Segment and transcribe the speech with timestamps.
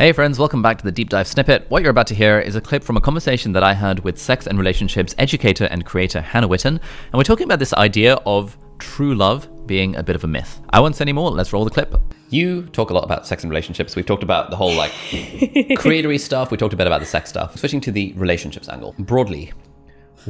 [0.00, 1.66] Hey friends, welcome back to the Deep Dive Snippet.
[1.68, 4.18] What you're about to hear is a clip from a conversation that I had with
[4.18, 6.76] sex and relationships educator and creator Hannah Witton.
[6.76, 10.62] And we're talking about this idea of true love being a bit of a myth.
[10.70, 12.00] I won't say any more, let's roll the clip.
[12.30, 13.94] You talk a lot about sex and relationships.
[13.94, 17.28] We've talked about the whole like creatory stuff, we talked a bit about the sex
[17.28, 17.58] stuff.
[17.58, 18.94] Switching to the relationships angle.
[19.00, 19.52] Broadly,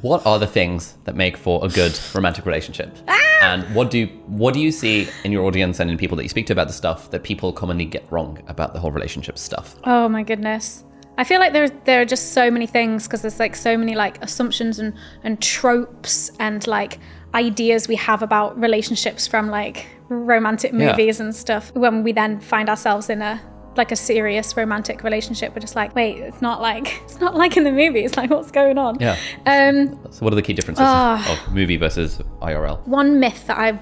[0.00, 2.96] what are the things that make for a good romantic relationship?
[3.08, 3.20] Ah!
[3.42, 6.28] And what do what do you see in your audience and in people that you
[6.28, 9.76] speak to about the stuff that people commonly get wrong about the whole relationship stuff?
[9.84, 10.84] Oh my goodness.
[11.16, 13.94] I feel like there there are just so many things because there's like so many
[13.94, 16.98] like assumptions and and tropes and like
[17.34, 21.24] ideas we have about relationships from like romantic movies yeah.
[21.24, 23.40] and stuff when we then find ourselves in a
[23.76, 25.54] like a serious romantic relationship.
[25.54, 28.16] We're just like, wait, it's not like it's not like in the movies.
[28.16, 28.98] Like, what's going on?
[29.00, 29.16] Yeah.
[29.46, 32.86] Um, so, what are the key differences uh, of movie versus IRL?
[32.86, 33.78] One myth that I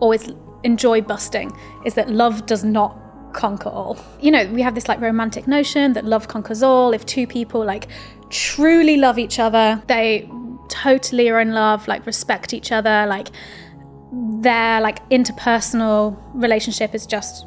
[0.00, 0.30] always
[0.64, 2.98] enjoy busting is that love does not
[3.32, 3.98] conquer all.
[4.20, 6.92] You know, we have this like romantic notion that love conquers all.
[6.92, 7.88] If two people like
[8.30, 10.28] truly love each other, they
[10.68, 13.28] totally are in love, like respect each other, like
[14.12, 17.46] their like interpersonal relationship is just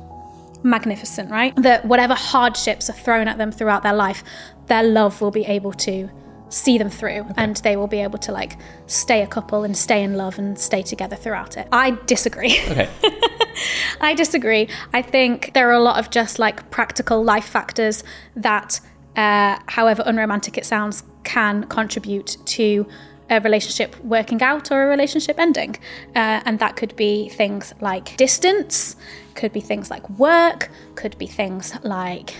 [0.65, 1.55] magnificent, right?
[1.55, 4.23] That whatever hardships are thrown at them throughout their life,
[4.67, 6.09] their love will be able to
[6.49, 7.33] see them through okay.
[7.37, 10.57] and they will be able to like stay a couple and stay in love and
[10.59, 11.67] stay together throughout it.
[11.71, 12.59] I disagree.
[12.69, 12.89] Okay.
[14.01, 14.67] I disagree.
[14.93, 18.03] I think there are a lot of just like practical life factors
[18.35, 18.81] that,
[19.15, 22.85] uh, however unromantic it sounds, can contribute to
[23.29, 25.75] a relationship working out or a relationship ending.
[26.15, 28.95] Uh, and that could be things like distance,
[29.33, 32.35] could be things like work, could be things like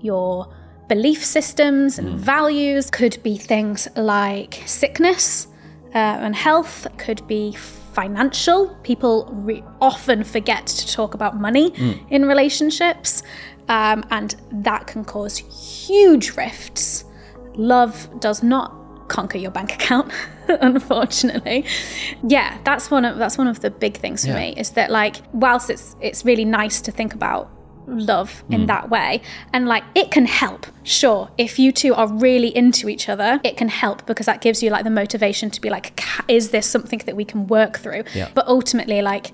[0.00, 0.52] your
[0.88, 2.16] belief systems and mm.
[2.16, 5.46] values, could be things like sickness
[5.94, 8.68] uh, and health, could be financial.
[8.82, 12.00] People re- often forget to talk about money mm.
[12.10, 13.22] in relationships,
[13.68, 17.04] um, and that can cause huge rifts.
[17.54, 18.79] Love does not
[19.10, 20.10] conquer your bank account
[20.48, 21.64] unfortunately
[22.26, 24.36] yeah that's one of that's one of the big things for yeah.
[24.36, 27.50] me is that like whilst it's it's really nice to think about
[27.86, 28.66] love in mm.
[28.68, 29.20] that way
[29.52, 33.56] and like it can help sure if you two are really into each other it
[33.56, 37.00] can help because that gives you like the motivation to be like is this something
[37.00, 38.28] that we can work through yeah.
[38.34, 39.32] but ultimately like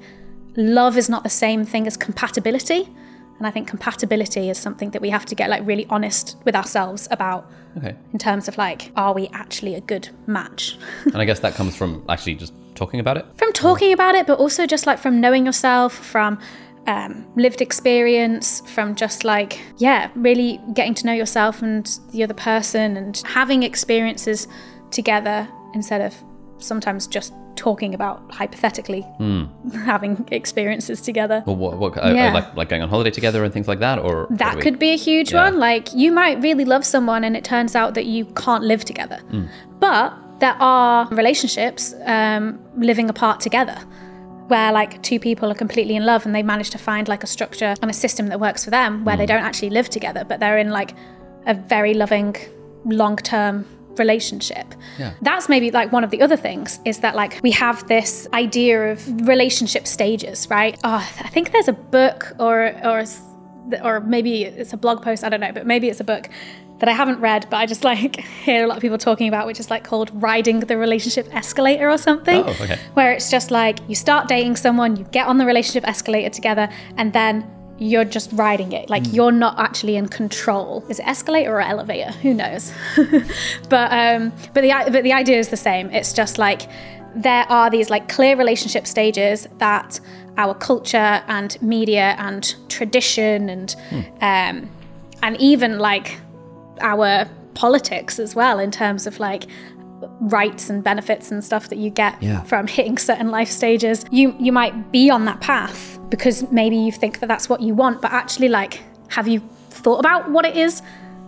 [0.56, 2.88] love is not the same thing as compatibility
[3.38, 6.54] and I think compatibility is something that we have to get like really honest with
[6.54, 7.50] ourselves about.
[7.76, 7.94] Okay.
[8.12, 10.78] In terms of like, are we actually a good match?
[11.04, 13.26] and I guess that comes from actually just talking about it.
[13.36, 16.38] From talking about it, but also just like from knowing yourself, from
[16.86, 22.34] um, lived experience, from just like, yeah, really getting to know yourself and the other
[22.34, 24.48] person and having experiences
[24.90, 26.14] together instead of
[26.58, 29.48] sometimes just talking about hypothetically mm.
[29.84, 31.42] having experiences together.
[31.46, 32.32] Well, what, what uh, yeah.
[32.32, 34.96] like like going on holiday together and things like that, or that could be a
[34.96, 35.44] huge yeah.
[35.44, 35.58] one.
[35.58, 39.18] Like you might really love someone, and it turns out that you can't live together,
[39.30, 39.48] mm.
[39.80, 43.78] but there are relationships um, living apart together
[44.48, 47.26] where like two people are completely in love and they manage to find like a
[47.26, 49.18] structure and a system that works for them where mm.
[49.18, 49.28] they hmm.
[49.28, 50.94] don't actually live together but they're in like
[51.46, 52.36] a very loving
[52.84, 53.66] long-term
[53.98, 54.74] relationship.
[54.98, 55.14] Yeah.
[55.22, 58.92] That's maybe like one of the other things is that like we have this idea
[58.92, 60.78] of relationship stages, right?
[60.84, 63.04] Oh, I think there's a book or or
[63.82, 66.28] or maybe it's a blog post, I don't know, but maybe it's a book
[66.78, 69.46] that I haven't read, but I just like hear a lot of people talking about,
[69.46, 72.44] which is like called riding the relationship escalator or something.
[72.44, 72.78] Oh, okay.
[72.94, 76.68] Where it's just like you start dating someone, you get on the relationship escalator together,
[76.96, 78.88] and then you're just riding it.
[78.88, 79.14] Like mm.
[79.14, 80.84] you're not actually in control.
[80.88, 82.10] Is it escalator or elevator?
[82.22, 82.72] Who knows?
[83.68, 85.90] but um, but the but the idea is the same.
[85.90, 86.70] It's just like
[87.14, 90.00] there are these like clear relationship stages that
[90.36, 94.22] our culture and media and tradition and mm.
[94.22, 94.70] um,
[95.22, 96.18] and even like
[96.80, 99.46] our politics as well in terms of like
[100.20, 102.42] rights and benefits and stuff that you get yeah.
[102.42, 104.04] from hitting certain life stages.
[104.10, 107.74] You you might be on that path because maybe you think that that's what you
[107.74, 110.82] want, but actually like have you thought about what it is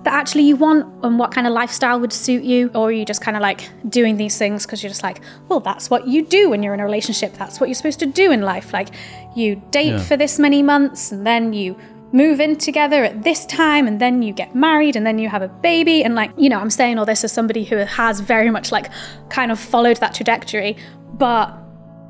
[0.04, 2.70] that actually you want and what kind of lifestyle would suit you?
[2.74, 5.60] Or are you just kind of like doing these things because you're just like well
[5.60, 7.34] that's what you do when you're in a relationship.
[7.34, 8.72] That's what you're supposed to do in life.
[8.72, 8.88] Like
[9.36, 9.98] you date yeah.
[9.98, 11.76] for this many months and then you
[12.10, 15.42] move in together at this time and then you get married and then you have
[15.42, 16.02] a baby.
[16.02, 18.90] And like you know i'm saying all this as somebody who has very much like
[19.28, 20.76] kind of followed that trajectory
[21.14, 21.52] but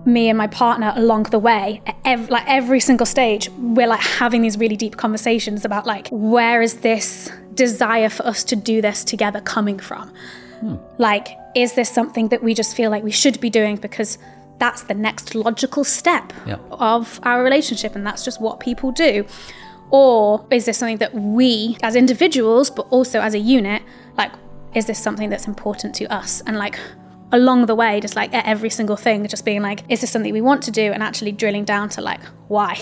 [0.04, 4.40] me and my partner along the way ev- like every single stage we're like having
[4.42, 9.04] these really deep conversations about like where is this desire for us to do this
[9.04, 10.12] together coming from?
[10.60, 10.76] Hmm.
[10.98, 14.18] Like is this something that we just feel like we should be doing because
[14.58, 16.56] that's the next logical step Yeah.
[16.70, 19.24] of our relationship and that's just what people do?
[19.90, 23.82] Or is this something that we as individuals but also as a unit
[24.16, 24.32] like
[24.74, 26.40] is this something that's important to us?
[26.46, 26.78] And like
[27.32, 30.32] along the way just like at every single thing just being like is this something
[30.32, 32.74] we want to do and actually drilling down to like why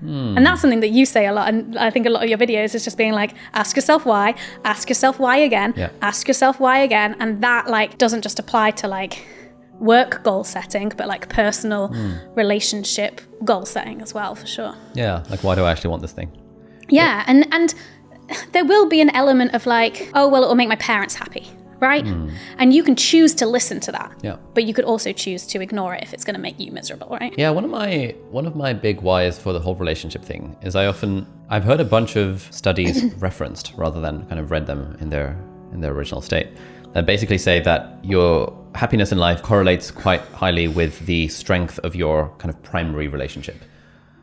[0.00, 0.36] hmm.
[0.36, 2.38] and that's something that you say a lot and i think a lot of your
[2.38, 4.34] videos is just being like ask yourself why
[4.64, 5.90] ask yourself why again Yeah.
[6.00, 9.26] ask yourself why again and that like doesn't just apply to like
[9.80, 12.12] work goal setting but like personal hmm.
[12.34, 15.24] relationship goal setting as well for sure Yeah.
[15.30, 16.30] Like, why do I actually want this thing?
[16.88, 17.74] yeah, and and
[18.52, 21.46] there will be an element of like, oh well, it will make my parents happy,
[21.80, 22.06] right?
[22.58, 24.12] And you can choose to listen to that.
[24.22, 24.36] Yeah.
[24.54, 27.08] But you could also choose to ignore it if it's going to make you miserable,
[27.20, 27.34] right?
[27.38, 30.74] Yeah, one of my one of my big whys for the whole relationship thing is
[30.76, 34.96] I often I've heard a bunch of studies referenced rather than kind of read them
[35.00, 35.38] in their
[35.72, 36.48] in their original state
[36.92, 41.94] that basically say that your happiness in life correlates quite highly with the strength of
[41.94, 43.56] your kind of primary relationship.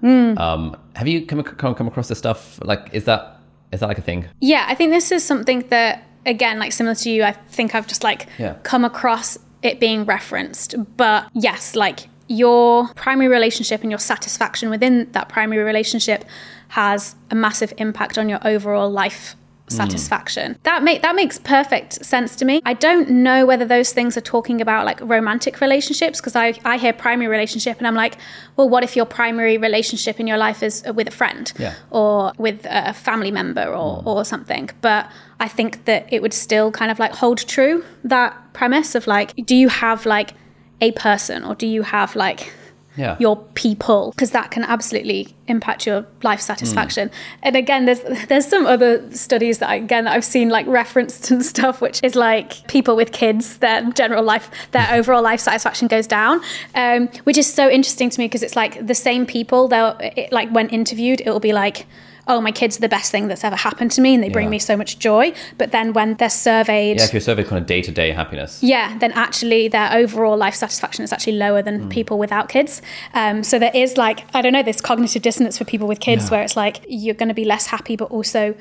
[0.03, 2.59] Um, have you come, come come across this stuff?
[2.63, 3.39] Like, is that
[3.71, 4.27] is that like a thing?
[4.39, 7.87] Yeah, I think this is something that again, like similar to you, I think I've
[7.87, 8.55] just like Yeah.
[8.63, 10.75] come across it being referenced.
[10.97, 16.25] But yes, like your primary relationship and your satisfaction within that primary relationship
[16.69, 19.35] has a massive impact on your overall life
[19.67, 20.57] satisfaction.
[20.63, 22.61] That make that makes perfect sense to me.
[22.65, 26.77] I don't know whether those things are talking about like romantic relationships because I I
[26.77, 28.17] hear primary relationship and I'm like,
[28.55, 31.73] well, what if your primary relationship in your life is with a friend Yeah.
[31.89, 34.05] or with a family member or mm.
[34.05, 34.69] or something?
[34.81, 35.09] But
[35.39, 39.33] I think that it would still kind of like hold true that premise of like,
[39.45, 40.33] do you have like
[40.81, 42.53] a person or do you have like
[42.97, 43.17] Yeah.
[43.19, 47.11] your people because that can absolutely impact your life satisfaction
[47.43, 51.29] and again there's there's some other studies that I, again that i've seen like referenced
[51.29, 55.87] and stuff which is like people with kids their general life their overall life satisfaction
[55.87, 56.41] goes down
[56.73, 60.31] um, which is so interesting to me because it's like the same people they'll it,
[60.31, 61.85] like when interviewed it will be like
[62.27, 64.45] oh my kids are the best thing that's ever happened to me and they bring
[64.47, 64.51] Yeah.
[64.51, 67.67] me so much joy but then when they're surveyed Yeah, if you're surveyed kind of
[67.67, 68.61] day to day happiness.
[68.63, 72.81] yeah, then actually their overall life satisfaction is actually lower than people without kids.
[73.13, 76.25] Um, so there is like, I don't know, this cognitive dissonance for people with kids
[76.25, 76.29] Yeah.
[76.31, 78.55] where it's like you're going to be less happy, but also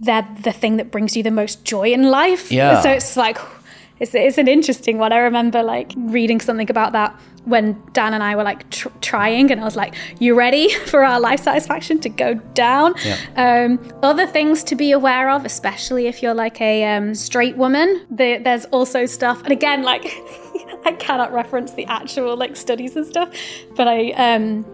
[0.00, 2.52] they're the thing that brings you the most joy in life.
[2.52, 2.80] Yeah.
[2.82, 3.36] So it's like,
[4.00, 5.12] it's, it's an interesting one.
[5.12, 9.50] I remember like reading something about that when Dan and I were like tr- trying,
[9.50, 13.18] and I was like, "You ready for our life satisfaction to go down?" Yeah.
[13.36, 18.06] Um, other things to be aware of, especially if you're like a um, straight woman,
[18.10, 20.04] the, there's also stuff, and again, like
[20.84, 23.30] I cannot reference the actual like studies and stuff,
[23.76, 24.64] but I um,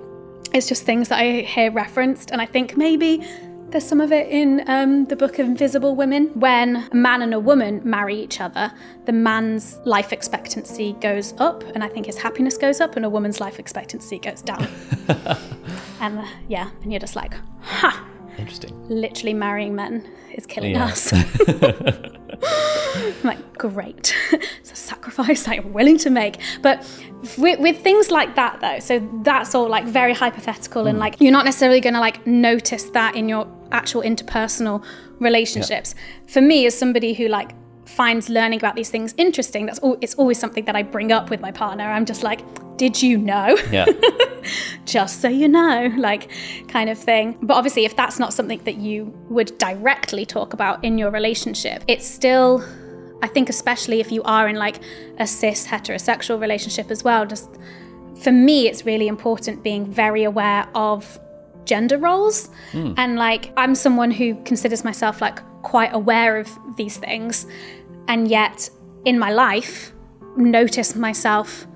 [0.53, 3.27] it's just things that I hear referenced, and I think maybe
[3.75, 6.27] there's some of it in um, the book of Invisible Women.
[6.39, 8.71] When a man and a woman marry each other,
[9.05, 13.11] the man's life expectancy goes up, and I think his happiness goes up, and a
[13.11, 14.69] woman's life expectancy goes down.
[16.01, 18.07] and uh, yeah, and you're just like, ha,
[18.39, 18.81] Interesting.
[18.89, 20.85] literally marrying men is killing Yeah.
[20.85, 21.13] us.
[21.13, 21.25] I'm
[23.25, 24.15] like, great.
[24.61, 26.37] it's a sacrifice I'm willing to make.
[26.63, 26.87] But
[27.39, 31.33] with, with things like that, though, so that's all like very hypothetical, and like you're
[31.33, 34.83] not necessarily going to like notice that in your actual interpersonal
[35.19, 35.95] relationships.
[36.27, 37.53] For me, as somebody who like
[37.87, 41.31] finds learning about these things interesting, that's all, it's always something that I bring up
[41.31, 41.85] with my partner.
[41.85, 42.41] I'm just like,
[42.77, 43.57] did you know?
[43.71, 43.87] Yeah.
[44.85, 46.31] just so you know, like
[46.69, 47.37] kind of thing.
[47.43, 51.85] But obviously, if that's not something that you would directly talk about in your relationship,
[51.89, 52.65] it's still,
[53.23, 54.81] I think, especially if you are in like
[55.19, 57.49] a cis heterosexual relationship as well, just
[58.21, 61.19] for me, it's really important being very aware of
[61.65, 62.49] gender roles.
[62.73, 67.47] And like, I'm someone who considers myself like quite aware of these things.
[68.09, 68.69] And yet,
[69.05, 69.93] in my life,
[70.37, 71.67] notice myself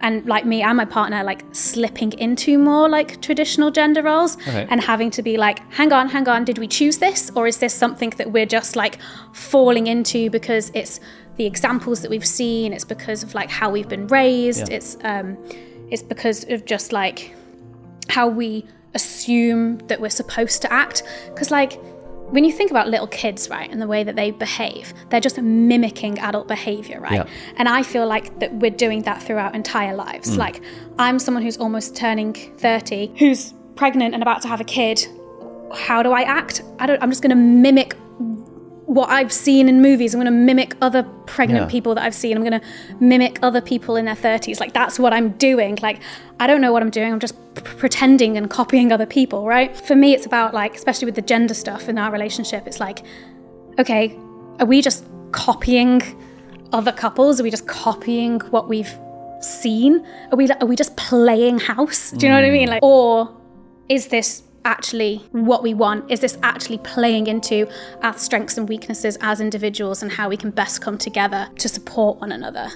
[0.00, 4.66] and like me and my partner like slipping into more like traditional gender roles Okay.
[4.68, 7.58] and having to be like hang on hang on did we choose this or is
[7.58, 8.98] this something that we're just like
[9.32, 10.98] falling into because it's
[11.36, 14.76] the examples that we've seen it's because of like how we've been raised Yeah.
[14.78, 15.36] it's um
[15.88, 17.32] it's because of just like
[18.08, 21.02] how we assume that we're supposed to act.
[21.28, 21.78] Because like
[22.32, 25.36] when you think about little kids right and the way that they behave they're just
[25.38, 27.12] mimicking adult behavior right?
[27.12, 27.26] Yeah.
[27.58, 30.30] and i feel like that we're doing that through our entire lives.
[30.30, 30.38] Mm.
[30.38, 30.62] Like
[30.98, 35.06] i'm someone who's almost turning 30 who's pregnant and about to have a kid.
[35.74, 36.62] How do i act?
[36.78, 37.96] I don't i'm just going to mimic
[38.94, 40.14] what I've seen in movies.
[40.14, 41.70] I'm going to mimic other pregnant Yeah.
[41.70, 42.36] people that I've seen.
[42.36, 42.66] I'm going to
[43.00, 44.60] mimic other people in their 30s.
[44.60, 45.78] Like that's what I'm doing.
[45.80, 46.00] Like
[46.38, 47.12] I don't know what I'm doing.
[47.12, 49.74] I'm just p- pretending and copying other people, right?
[49.76, 53.02] For me, it's about like, especially with the gender stuff in our relationship, it's like,
[53.78, 54.18] okay,
[54.60, 56.02] are we just copying
[56.72, 57.40] other couples?
[57.40, 58.94] Are we just copying what we've
[59.40, 60.04] seen?
[60.30, 62.10] Are we are we just playing house?
[62.10, 62.52] Do you know what I mm.
[62.52, 62.68] mean?
[62.68, 63.34] Like, or
[63.88, 66.10] is this actually what we want?
[66.10, 67.68] Is this actually playing into
[68.02, 72.20] our strengths and weaknesses as individuals and how we can best come together to support
[72.20, 72.68] one another?